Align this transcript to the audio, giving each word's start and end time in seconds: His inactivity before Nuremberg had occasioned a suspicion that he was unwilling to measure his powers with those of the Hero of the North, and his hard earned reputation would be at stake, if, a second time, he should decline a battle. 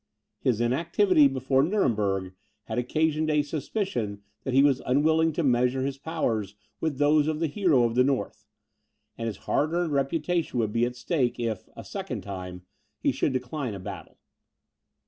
His 0.39 0.59
inactivity 0.61 1.27
before 1.27 1.61
Nuremberg 1.61 2.33
had 2.63 2.79
occasioned 2.79 3.29
a 3.29 3.43
suspicion 3.43 4.23
that 4.43 4.53
he 4.55 4.63
was 4.63 4.81
unwilling 4.83 5.31
to 5.33 5.43
measure 5.43 5.83
his 5.83 5.99
powers 5.99 6.55
with 6.79 6.97
those 6.97 7.27
of 7.27 7.39
the 7.39 7.45
Hero 7.45 7.83
of 7.83 7.93
the 7.93 8.03
North, 8.03 8.47
and 9.15 9.27
his 9.27 9.37
hard 9.45 9.73
earned 9.73 9.91
reputation 9.93 10.57
would 10.57 10.71
be 10.73 10.85
at 10.87 10.95
stake, 10.95 11.39
if, 11.39 11.69
a 11.75 11.83
second 11.83 12.21
time, 12.21 12.63
he 12.97 13.11
should 13.11 13.31
decline 13.31 13.75
a 13.75 13.79
battle. 13.79 14.17